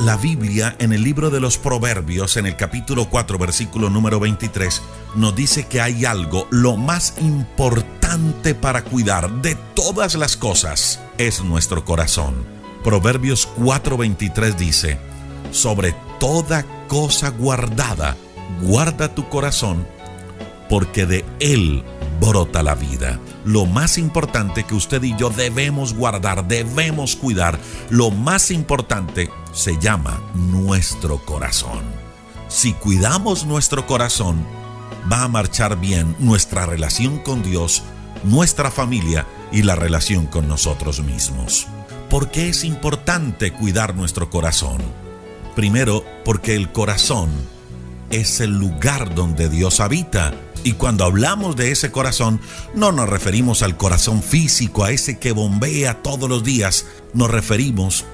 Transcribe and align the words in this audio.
La 0.00 0.16
Biblia 0.18 0.76
en 0.78 0.92
el 0.92 1.02
libro 1.02 1.30
de 1.30 1.40
los 1.40 1.56
Proverbios, 1.56 2.36
en 2.36 2.44
el 2.44 2.54
capítulo 2.54 3.08
4, 3.08 3.38
versículo 3.38 3.88
número 3.88 4.20
23, 4.20 4.82
nos 5.14 5.34
dice 5.34 5.66
que 5.66 5.80
hay 5.80 6.04
algo, 6.04 6.46
lo 6.50 6.76
más 6.76 7.14
importante 7.18 8.54
para 8.54 8.84
cuidar 8.84 9.30
de 9.40 9.56
todas 9.74 10.14
las 10.14 10.36
cosas, 10.36 11.00
es 11.16 11.42
nuestro 11.42 11.86
corazón. 11.86 12.34
Proverbios 12.84 13.48
4:23 13.58 14.54
dice, 14.54 14.98
sobre 15.50 15.94
toda 16.20 16.66
cosa 16.88 17.30
guardada, 17.30 18.16
guarda 18.60 19.14
tu 19.14 19.30
corazón, 19.30 19.86
porque 20.68 21.06
de 21.06 21.24
él 21.40 21.82
brota 22.20 22.62
la 22.62 22.74
vida. 22.74 23.18
Lo 23.44 23.66
más 23.66 23.98
importante 23.98 24.64
que 24.64 24.74
usted 24.74 25.02
y 25.02 25.16
yo 25.16 25.30
debemos 25.30 25.94
guardar, 25.94 26.46
debemos 26.46 27.16
cuidar, 27.16 27.58
lo 27.90 28.10
más 28.10 28.50
importante 28.50 29.30
se 29.52 29.78
llama 29.78 30.20
nuestro 30.34 31.18
corazón. 31.18 31.84
Si 32.48 32.72
cuidamos 32.72 33.46
nuestro 33.46 33.86
corazón, 33.86 34.44
va 35.10 35.24
a 35.24 35.28
marchar 35.28 35.78
bien 35.80 36.16
nuestra 36.18 36.66
relación 36.66 37.18
con 37.18 37.42
Dios, 37.42 37.82
nuestra 38.24 38.70
familia 38.70 39.26
y 39.52 39.62
la 39.62 39.76
relación 39.76 40.26
con 40.26 40.48
nosotros 40.48 41.02
mismos. 41.02 41.66
¿Por 42.10 42.30
qué 42.30 42.48
es 42.48 42.64
importante 42.64 43.52
cuidar 43.52 43.96
nuestro 43.96 44.30
corazón? 44.30 44.78
Primero, 45.56 46.04
porque 46.24 46.54
el 46.54 46.70
corazón 46.70 47.30
es 48.10 48.40
el 48.40 48.58
lugar 48.58 49.14
donde 49.14 49.48
Dios 49.48 49.80
habita. 49.80 50.32
Y 50.66 50.72
cuando 50.72 51.04
hablamos 51.04 51.54
de 51.54 51.70
ese 51.70 51.92
corazón, 51.92 52.40
no 52.74 52.90
nos 52.90 53.08
referimos 53.08 53.62
al 53.62 53.76
corazón 53.76 54.20
físico, 54.20 54.82
a 54.82 54.90
ese 54.90 55.20
que 55.20 55.30
bombea 55.30 56.02
todos 56.02 56.28
los 56.28 56.42
días, 56.42 56.86
nos 57.14 57.30
referimos 57.30 58.04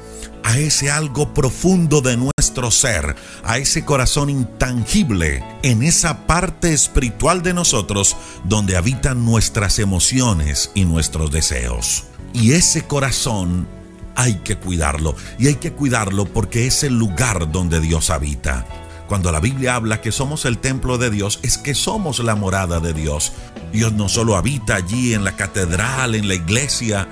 a 0.42 0.58
ese 0.58 0.90
algo 0.90 1.32
profundo 1.32 2.02
de 2.02 2.18
nuestro 2.18 2.70
ser, 2.70 3.16
a 3.42 3.56
ese 3.56 3.86
corazón 3.86 4.28
intangible, 4.28 5.42
en 5.62 5.82
esa 5.82 6.26
parte 6.26 6.74
espiritual 6.74 7.42
de 7.42 7.54
nosotros 7.54 8.18
donde 8.44 8.76
habitan 8.76 9.24
nuestras 9.24 9.78
emociones 9.78 10.72
y 10.74 10.84
nuestros 10.84 11.32
deseos. 11.32 12.04
Y 12.34 12.52
ese 12.52 12.82
corazón 12.86 13.66
hay 14.14 14.34
que 14.40 14.56
cuidarlo, 14.58 15.16
y 15.38 15.46
hay 15.46 15.54
que 15.54 15.72
cuidarlo 15.72 16.26
porque 16.26 16.66
es 16.66 16.82
el 16.82 16.98
lugar 16.98 17.50
donde 17.50 17.80
Dios 17.80 18.10
habita. 18.10 18.66
Cuando 19.12 19.30
la 19.30 19.40
Biblia 19.40 19.74
habla 19.74 20.00
que 20.00 20.10
somos 20.10 20.46
el 20.46 20.56
templo 20.56 20.96
de 20.96 21.10
Dios, 21.10 21.38
es 21.42 21.58
que 21.58 21.74
somos 21.74 22.20
la 22.20 22.34
morada 22.34 22.80
de 22.80 22.94
Dios. 22.94 23.32
Dios 23.70 23.92
no 23.92 24.08
solo 24.08 24.36
habita 24.36 24.76
allí 24.76 25.12
en 25.12 25.22
la 25.22 25.36
catedral, 25.36 26.14
en 26.14 26.28
la 26.28 26.34
iglesia, 26.34 27.06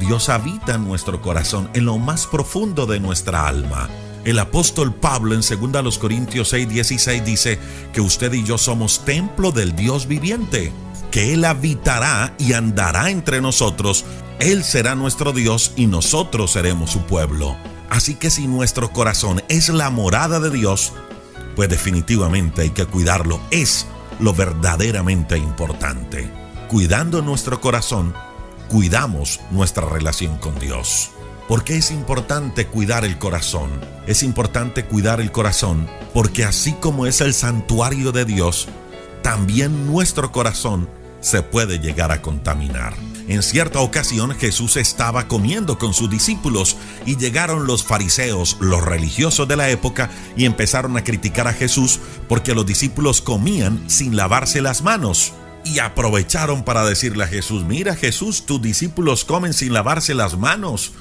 Dios 0.00 0.30
habita 0.30 0.76
en 0.76 0.84
nuestro 0.88 1.20
corazón, 1.20 1.68
en 1.74 1.84
lo 1.84 1.98
más 1.98 2.26
profundo 2.26 2.86
de 2.86 3.00
nuestra 3.00 3.46
alma. 3.46 3.90
El 4.24 4.38
apóstol 4.38 4.94
Pablo 4.94 5.34
en 5.34 5.42
2 5.42 5.98
Corintios 5.98 6.48
6, 6.48 6.70
16 6.70 7.22
dice 7.22 7.58
que 7.92 8.00
usted 8.00 8.32
y 8.32 8.42
yo 8.42 8.56
somos 8.56 9.04
templo 9.04 9.52
del 9.52 9.76
Dios 9.76 10.08
viviente, 10.08 10.72
que 11.10 11.34
Él 11.34 11.44
habitará 11.44 12.34
y 12.38 12.54
andará 12.54 13.10
entre 13.10 13.42
nosotros, 13.42 14.06
Él 14.38 14.64
será 14.64 14.94
nuestro 14.94 15.34
Dios 15.34 15.74
y 15.76 15.86
nosotros 15.86 16.52
seremos 16.52 16.92
su 16.92 17.00
pueblo. 17.00 17.58
Así 17.90 18.14
que 18.14 18.30
si 18.30 18.48
nuestro 18.48 18.90
corazón 18.90 19.42
es 19.50 19.68
la 19.68 19.90
morada 19.90 20.40
de 20.40 20.50
Dios, 20.50 20.94
pues 21.56 21.68
definitivamente 21.68 22.62
hay 22.62 22.70
que 22.70 22.86
cuidarlo, 22.86 23.40
es 23.50 23.86
lo 24.20 24.32
verdaderamente 24.34 25.36
importante. 25.38 26.30
Cuidando 26.68 27.22
nuestro 27.22 27.60
corazón, 27.60 28.14
cuidamos 28.68 29.40
nuestra 29.50 29.88
relación 29.88 30.36
con 30.38 30.58
Dios. 30.58 31.10
¿Por 31.48 31.64
qué 31.64 31.76
es 31.76 31.90
importante 31.90 32.66
cuidar 32.66 33.04
el 33.04 33.18
corazón? 33.18 33.70
Es 34.06 34.22
importante 34.22 34.84
cuidar 34.84 35.20
el 35.20 35.32
corazón 35.32 35.88
porque 36.12 36.44
así 36.44 36.72
como 36.72 37.06
es 37.06 37.20
el 37.20 37.34
santuario 37.34 38.12
de 38.12 38.24
Dios, 38.24 38.68
también 39.22 39.86
nuestro 39.86 40.32
corazón 40.32 40.88
se 41.20 41.42
puede 41.42 41.78
llegar 41.78 42.12
a 42.12 42.20
contaminar. 42.20 42.94
En 43.28 43.42
cierta 43.42 43.80
ocasión 43.80 44.32
Jesús 44.36 44.76
estaba 44.76 45.26
comiendo 45.26 45.78
con 45.78 45.94
sus 45.94 46.08
discípulos 46.08 46.76
y 47.06 47.16
llegaron 47.16 47.66
los 47.66 47.82
fariseos, 47.82 48.56
los 48.60 48.84
religiosos 48.84 49.48
de 49.48 49.56
la 49.56 49.68
época, 49.68 50.10
y 50.36 50.44
empezaron 50.44 50.96
a 50.96 51.02
criticar 51.02 51.48
a 51.48 51.52
Jesús 51.52 51.98
porque 52.28 52.54
los 52.54 52.66
discípulos 52.66 53.20
comían 53.20 53.90
sin 53.90 54.16
lavarse 54.16 54.60
las 54.60 54.82
manos 54.82 55.32
y 55.66 55.80
aprovecharon 55.80 56.62
para 56.62 56.84
decirle 56.84 57.24
a 57.24 57.26
Jesús, 57.26 57.64
mira 57.64 57.96
Jesús, 57.96 58.46
tus 58.46 58.62
discípulos 58.62 59.24
comen 59.24 59.52
sin 59.52 59.72
lavarse 59.72 60.14
las 60.14 60.38
manos. 60.38 60.92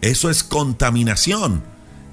Eso 0.00 0.30
es 0.30 0.44
contaminación. 0.44 1.64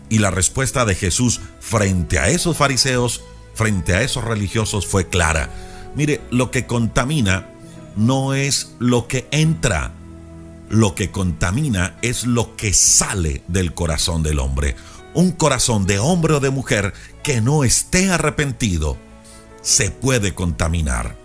Y 0.10 0.18
la 0.18 0.32
respuesta 0.32 0.86
de 0.86 0.96
Jesús 0.96 1.40
frente 1.60 2.18
a 2.18 2.30
esos 2.30 2.58
fariseos, 2.58 3.22
frente 3.54 3.94
a 3.94 4.02
esos 4.02 4.24
religiosos 4.24 4.88
fue 4.88 5.08
clara. 5.08 5.52
Mire, 5.96 6.22
lo 6.32 6.50
que 6.50 6.66
contamina 6.66 7.48
no 7.96 8.34
es 8.34 8.76
lo 8.80 9.08
que 9.08 9.28
entra, 9.32 9.94
lo 10.70 10.96
que 10.96 11.12
contamina 11.12 11.98
es 12.02 12.26
lo 12.26 12.56
que 12.56 12.74
sale 12.74 13.44
del 13.48 13.74
corazón 13.74 14.24
del 14.24 14.40
hombre. 14.40 14.76
Un 15.14 15.32
corazón 15.32 15.86
de 15.86 16.00
hombre 16.00 16.36
o 16.36 16.40
de 16.40 16.52
mujer 16.52 16.94
que 17.24 17.42
no 17.42 17.64
esté 17.64 18.12
arrepentido 18.12 18.98
se 19.62 19.92
puede 19.92 20.34
contaminar. 20.34 21.18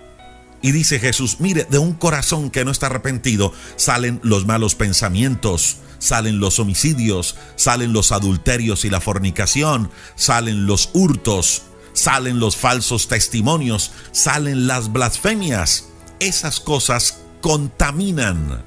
Y 0.63 0.73
dice 0.73 0.99
Jesús, 0.99 1.41
mire, 1.41 1.65
de 1.65 1.79
un 1.79 1.93
corazón 1.93 2.51
que 2.51 2.65
no 2.65 2.71
está 2.71 2.87
arrepentido 2.87 3.53
salen 3.77 4.19
los 4.23 4.47
malos 4.47 4.75
pensamientos, 4.75 5.77
salen 5.99 6.41
los 6.41 6.59
homicidios, 6.59 7.37
salen 7.57 7.93
los 7.93 8.13
adulterios 8.13 8.87
y 8.87 8.91
la 8.91 9.03
fornicación, 9.03 9.91
salen 10.17 10.67
los 10.67 10.89
hurtos, 10.95 11.65
salen 11.93 12.41
los 12.41 12.57
falsos 12.57 13.09
testimonios, 13.09 13.93
salen 14.13 14.67
las 14.67 14.91
blasfemias. 14.91 15.89
Esas 16.21 16.61
cosas 16.61 17.21
contaminan. 17.41 18.65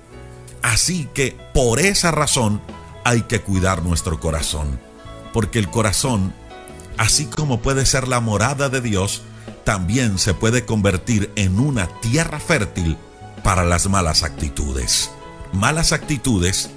Así 0.61 1.09
que 1.13 1.37
por 1.53 1.79
esa 1.79 2.11
razón 2.11 2.61
hay 3.03 3.21
que 3.21 3.41
cuidar 3.41 3.83
nuestro 3.83 4.19
corazón. 4.19 4.79
Porque 5.33 5.59
el 5.59 5.69
corazón, 5.69 6.33
así 6.97 7.25
como 7.25 7.61
puede 7.61 7.85
ser 7.85 8.07
la 8.07 8.19
morada 8.19 8.69
de 8.69 8.81
Dios, 8.81 9.21
también 9.63 10.17
se 10.17 10.33
puede 10.33 10.65
convertir 10.65 11.31
en 11.35 11.59
una 11.59 11.87
tierra 12.01 12.39
fértil 12.39 12.97
para 13.43 13.65
las 13.65 13.89
malas 13.89 14.23
actitudes. 14.23 15.09
Malas 15.53 15.91
actitudes 15.91 16.69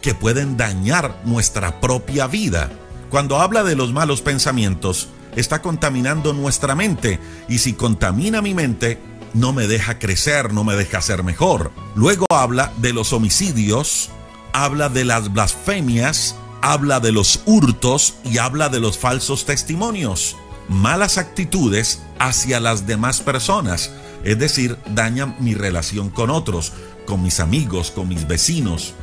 que 0.00 0.14
pueden 0.14 0.56
dañar 0.56 1.20
nuestra 1.24 1.80
propia 1.80 2.26
vida. 2.26 2.70
Cuando 3.10 3.40
habla 3.40 3.62
de 3.62 3.76
los 3.76 3.92
malos 3.92 4.22
pensamientos, 4.22 5.08
está 5.36 5.62
contaminando 5.62 6.32
nuestra 6.32 6.74
mente 6.74 7.18
y 7.48 7.58
si 7.58 7.72
contamina 7.74 8.42
mi 8.42 8.54
mente, 8.54 9.00
no 9.34 9.52
me 9.52 9.66
deja 9.66 9.98
crecer, 9.98 10.52
no 10.52 10.64
me 10.64 10.74
deja 10.74 11.00
ser 11.00 11.22
mejor. 11.22 11.72
Luego 11.94 12.26
habla 12.30 12.72
de 12.78 12.92
los 12.92 13.12
homicidios, 13.12 14.10
habla 14.52 14.88
de 14.88 15.04
las 15.04 15.32
blasfemias, 15.32 16.36
habla 16.60 17.00
de 17.00 17.12
los 17.12 17.40
hurtos 17.46 18.14
y 18.24 18.38
habla 18.38 18.68
de 18.68 18.80
los 18.80 18.98
falsos 18.98 19.44
testimonios 19.44 20.36
malas 20.68 21.18
actitudes 21.18 22.02
hacia 22.18 22.60
las 22.60 22.86
demás 22.86 23.20
personas, 23.20 23.90
es 24.24 24.38
decir, 24.38 24.78
dañan 24.94 25.36
mi 25.40 25.54
relación 25.54 26.10
con 26.10 26.30
otros, 26.30 26.72
con 27.06 27.22
mis 27.22 27.40
amigos, 27.40 27.90
con 27.90 28.08
mis 28.08 28.26
vecinos, 28.26 28.94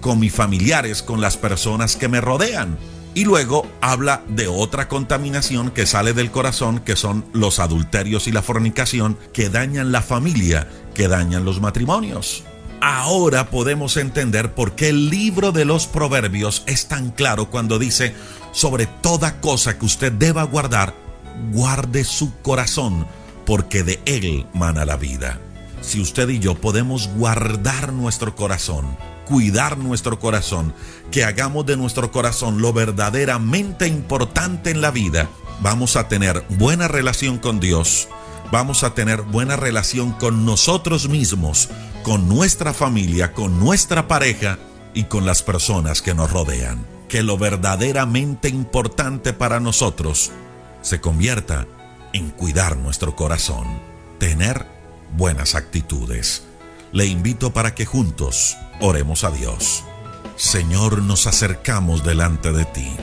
con 0.00 0.18
mis 0.18 0.32
familiares, 0.32 1.02
con 1.02 1.20
las 1.20 1.36
personas 1.36 1.96
que 1.96 2.08
me 2.08 2.20
rodean. 2.20 2.78
Y 3.14 3.24
luego 3.24 3.66
habla 3.80 4.22
de 4.28 4.48
otra 4.48 4.88
contaminación 4.88 5.70
que 5.70 5.86
sale 5.86 6.14
del 6.14 6.30
corazón, 6.30 6.78
que 6.80 6.96
son 6.96 7.24
los 7.32 7.58
adulterios 7.58 8.26
y 8.26 8.32
la 8.32 8.40
fornicación, 8.42 9.18
que 9.34 9.50
dañan 9.50 9.92
la 9.92 10.00
familia, 10.00 10.68
que 10.94 11.08
dañan 11.08 11.44
los 11.44 11.60
matrimonios. 11.60 12.44
Ahora 12.80 13.50
podemos 13.50 13.96
entender 13.96 14.54
por 14.54 14.72
qué 14.72 14.88
el 14.88 15.10
libro 15.10 15.52
de 15.52 15.64
los 15.64 15.86
proverbios 15.86 16.64
es 16.66 16.88
tan 16.88 17.10
claro 17.10 17.50
cuando 17.50 17.78
dice, 17.78 18.14
sobre 18.50 18.86
toda 18.86 19.40
cosa 19.40 19.78
que 19.78 19.84
usted 19.84 20.10
deba 20.10 20.42
guardar, 20.44 20.94
guarde 21.52 22.04
su 22.04 22.34
corazón, 22.40 23.06
porque 23.44 23.82
de 23.82 24.00
él 24.06 24.46
mana 24.54 24.84
la 24.84 24.96
vida. 24.96 25.38
Si 25.82 26.00
usted 26.00 26.28
y 26.28 26.38
yo 26.38 26.54
podemos 26.54 27.08
guardar 27.08 27.92
nuestro 27.92 28.36
corazón, 28.36 28.96
cuidar 29.26 29.78
nuestro 29.78 30.18
corazón, 30.18 30.72
que 31.10 31.24
hagamos 31.24 31.66
de 31.66 31.76
nuestro 31.76 32.12
corazón 32.12 32.62
lo 32.62 32.72
verdaderamente 32.72 33.88
importante 33.88 34.70
en 34.70 34.80
la 34.80 34.92
vida, 34.92 35.28
vamos 35.60 35.96
a 35.96 36.08
tener 36.08 36.44
buena 36.50 36.86
relación 36.86 37.38
con 37.38 37.58
Dios, 37.58 38.08
vamos 38.52 38.84
a 38.84 38.94
tener 38.94 39.22
buena 39.22 39.56
relación 39.56 40.12
con 40.12 40.46
nosotros 40.46 41.08
mismos, 41.08 41.68
con 42.04 42.28
nuestra 42.28 42.72
familia, 42.72 43.32
con 43.32 43.58
nuestra 43.58 44.06
pareja 44.06 44.58
y 44.94 45.04
con 45.04 45.26
las 45.26 45.42
personas 45.42 46.00
que 46.00 46.14
nos 46.14 46.30
rodean. 46.30 46.86
Que 47.08 47.22
lo 47.22 47.36
verdaderamente 47.36 48.48
importante 48.48 49.32
para 49.32 49.58
nosotros 49.58 50.30
se 50.80 51.00
convierta 51.00 51.66
en 52.12 52.30
cuidar 52.30 52.76
nuestro 52.76 53.16
corazón, 53.16 53.66
tener 54.18 54.71
buenas 55.16 55.54
actitudes. 55.54 56.42
Le 56.92 57.06
invito 57.06 57.52
para 57.52 57.74
que 57.74 57.86
juntos 57.86 58.56
oremos 58.80 59.24
a 59.24 59.30
Dios. 59.30 59.84
Señor, 60.36 61.02
nos 61.02 61.26
acercamos 61.26 62.04
delante 62.04 62.52
de 62.52 62.64
ti. 62.64 62.96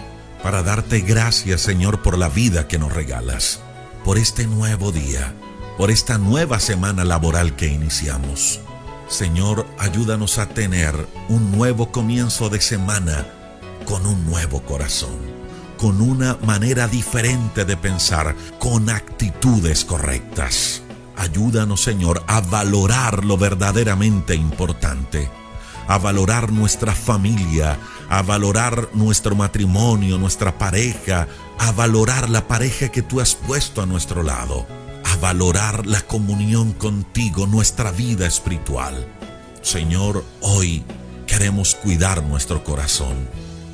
para 0.44 0.64
darte 0.64 1.02
gracias, 1.02 1.60
Señor, 1.60 2.02
por 2.02 2.18
la 2.18 2.30
vida 2.30 2.66
que 2.68 2.80
nos 2.80 2.94
regalas, 2.94 3.60
por 4.06 4.18
este 4.18 4.48
nuevo 4.48 4.94
día, 4.94 5.34
por 5.78 5.92
esta 5.92 6.18
nueva 6.18 6.62
semana 6.62 7.04
laboral 7.04 7.58
que 7.58 7.68
iniciamos. 7.68 8.62
Señor, 9.10 9.66
ayúdanos 9.78 10.38
a 10.38 10.48
tener 10.48 10.96
un 11.28 11.52
nuevo 11.52 11.92
comienzo 11.92 12.50
de 12.50 12.62
semana 12.62 13.28
con 13.86 14.06
un 14.06 14.26
nuevo 14.26 14.62
corazón, 14.62 15.18
con 15.78 16.00
una 16.00 16.38
manera 16.42 16.88
diferente 16.88 17.66
de 17.66 17.76
pensar, 17.76 18.36
con 18.60 18.90
actitudes 18.90 19.84
correctas. 19.84 20.84
Ayúdanos, 21.20 21.82
Señor, 21.82 22.24
a 22.28 22.40
valorar 22.40 23.26
lo 23.26 23.38
verdaderamente 23.38 24.36
importante, 24.36 25.30
a 25.86 25.98
valorar 25.98 26.50
nuestra 26.54 26.96
familia, 26.96 27.78
a 28.10 28.22
valorar 28.22 28.88
nuestro 28.94 29.36
matrimonio, 29.36 30.18
nuestra 30.18 30.58
pareja, 30.58 31.28
a 31.58 31.74
valorar 31.74 32.30
la 32.30 32.48
pareja 32.48 32.88
que 32.88 33.02
tú 33.02 33.20
has 33.20 33.36
puesto 33.36 33.82
a 33.82 33.86
nuestro 33.86 34.24
lado, 34.24 34.66
a 35.04 35.18
valorar 35.18 35.86
la 35.86 36.00
comunión 36.00 36.72
contigo, 36.72 37.48
nuestra 37.48 37.92
vida 37.92 38.26
espiritual. 38.26 39.06
Señor, 39.62 40.24
hoy 40.40 40.86
queremos 41.28 41.76
cuidar 41.76 42.24
nuestro 42.24 42.64
corazón. 42.64 43.28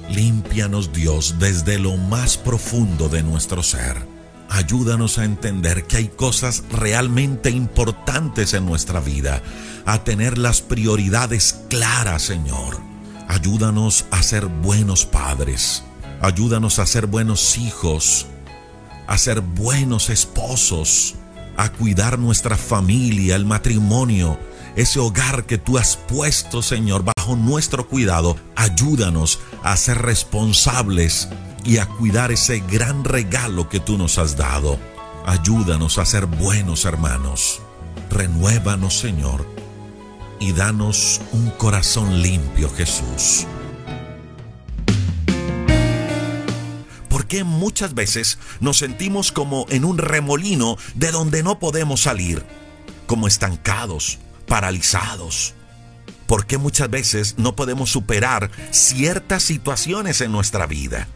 Límpianos 0.09 0.93
Dios 0.93 1.35
desde 1.37 1.77
lo 1.77 1.95
más 1.95 2.37
profundo 2.37 3.07
de 3.07 3.21
nuestro 3.21 3.61
ser. 3.61 4.14
Ayúdanos 4.55 5.19
a 5.19 5.25
entender 5.25 5.85
que 5.85 5.97
hay 5.97 6.07
cosas 6.07 6.63
realmente 6.71 7.49
importantes 7.49 8.53
en 8.53 8.65
nuestra 8.65 8.99
vida, 8.99 9.41
a 9.85 10.03
tener 10.03 10.37
las 10.37 10.61
prioridades 10.61 11.61
claras, 11.69 12.23
Señor 12.23 12.95
Ayúdanos 13.27 14.05
a 14.11 14.21
ser 14.21 14.45
buenos 14.45 15.05
padres. 15.05 15.83
Ayúdanos 16.21 16.77
a 16.79 16.85
ser 16.85 17.07
buenos 17.07 17.57
hijos. 17.57 18.27
A 19.07 19.17
ser 19.17 19.41
buenos 19.41 20.09
esposos. 20.09 21.15
A 21.57 21.69
cuidar 21.71 22.19
nuestra 22.19 22.55
familia, 22.55 23.35
el 23.35 23.45
matrimonio. 23.45 24.37
Ese 24.75 24.99
hogar 24.99 25.45
que 25.45 25.57
tú 25.57 25.77
has 25.77 25.97
puesto, 25.97 26.61
Señor, 26.61 27.03
bajo 27.03 27.35
nuestro 27.35 27.87
cuidado. 27.87 28.37
Ayúdanos 28.55 29.39
a 29.63 29.75
ser 29.75 30.01
responsables 30.03 31.27
y 31.65 31.79
a 31.79 31.87
cuidar 31.87 32.31
ese 32.31 32.59
gran 32.59 33.03
regalo 33.03 33.67
que 33.67 33.79
tú 33.79 33.97
nos 33.97 34.17
has 34.17 34.37
dado. 34.37 34.79
Ayúdanos 35.25 35.97
a 35.97 36.05
ser 36.05 36.25
buenos 36.27 36.85
hermanos. 36.85 37.61
Renuévanos, 38.09 38.97
Señor 38.97 39.55
y 40.39 40.53
danos 40.53 41.21
un 41.31 41.49
corazón 41.51 42.21
limpio, 42.21 42.69
Jesús. 42.69 43.45
Porque 47.09 47.43
muchas 47.43 47.93
veces 47.93 48.37
nos 48.59 48.77
sentimos 48.77 49.31
como 49.31 49.65
en 49.69 49.85
un 49.85 49.97
remolino 49.97 50.77
de 50.95 51.11
donde 51.11 51.43
no 51.43 51.59
podemos 51.59 52.01
salir, 52.01 52.43
como 53.07 53.27
estancados, 53.27 54.19
paralizados? 54.47 55.53
¿Por 56.27 56.45
qué 56.45 56.57
muchas 56.57 56.89
veces 56.89 57.35
no 57.37 57.55
podemos 57.55 57.89
superar 57.89 58.51
ciertas 58.71 59.43
situaciones 59.43 60.21
en 60.21 60.31
nuestra 60.31 60.65
vida? 60.65 61.07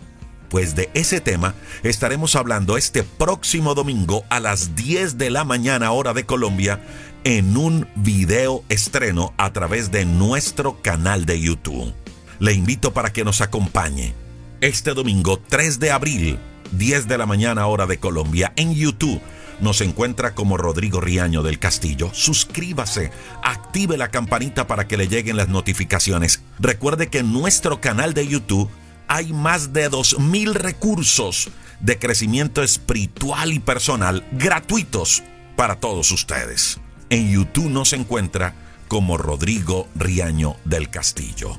Pues 0.50 0.76
de 0.76 0.90
ese 0.96 1.22
tema 1.22 1.54
estaremos 1.84 2.36
hablando 2.36 2.76
este 2.76 3.04
próximo 3.04 3.76
domingo 3.76 4.24
a 4.30 4.40
las 4.40 4.76
10 4.76 5.20
de 5.20 5.30
la 5.30 5.44
mañana 5.44 5.92
hora 5.92 6.14
de 6.14 6.26
Colombia 6.26 6.82
en 7.24 7.56
un 7.56 7.88
video 7.96 8.64
estreno 8.68 9.34
a 9.38 9.54
través 9.54 9.92
de 9.92 10.06
nuestro 10.06 10.82
canal 10.82 11.26
de 11.26 11.40
YouTube. 11.40 11.94
Le 12.40 12.54
invito 12.54 12.94
para 12.94 13.14
que 13.14 13.24
nos 13.24 13.42
acompañe 13.42 14.14
este 14.62 14.96
domingo 14.96 15.40
3 15.40 15.80
de 15.80 15.92
abril, 15.92 16.40
10 16.72 17.08
de 17.08 17.18
la 17.20 17.28
mañana 17.28 17.68
hora 17.68 17.86
de 17.86 18.00
Colombia, 18.00 18.52
en 18.56 18.74
YouTube. 18.74 19.22
Nos 19.62 19.82
encuentra 19.82 20.34
como 20.34 20.58
Rodrigo 20.58 21.00
Riaño 21.00 21.44
del 21.44 21.60
Castillo. 21.60 22.10
Suscríbase, 22.14 23.12
active 23.44 23.98
la 23.98 24.10
campanita 24.10 24.66
para 24.66 24.88
que 24.88 24.98
le 24.98 25.08
lleguen 25.08 25.38
las 25.38 25.50
notificaciones. 25.50 26.42
Recuerde 26.60 27.10
que 27.10 27.22
nuestro 27.22 27.82
canal 27.82 28.14
de 28.14 28.26
YouTube 28.26 28.70
hay 29.10 29.34
más 29.34 29.74
de 29.74 29.90
2.000 29.90 30.54
recursos 30.54 31.50
de 31.80 31.98
crecimiento 31.98 32.62
espiritual 32.62 33.52
y 33.52 33.60
personal 33.60 34.24
gratuitos 34.32 35.24
para 35.58 35.80
todos 35.80 36.12
ustedes. 36.12 36.80
En 37.10 37.30
YouTube 37.32 37.72
nos 37.72 37.92
encuentra 37.94 38.54
como 38.88 39.18
Rodrigo 39.18 39.88
Riaño 39.96 40.58
del 40.64 40.90
Castillo. 40.92 41.58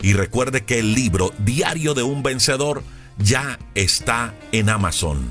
Y 0.00 0.14
recuerde 0.14 0.64
que 0.64 0.78
el 0.78 0.94
libro 0.94 1.32
Diario 1.38 1.92
de 1.92 2.04
un 2.04 2.22
Vencedor 2.22 2.82
ya 3.18 3.58
está 3.74 4.34
en 4.52 4.70
Amazon. 4.70 5.30